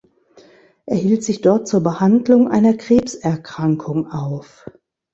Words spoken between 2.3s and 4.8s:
einer Krebserkrankung auf.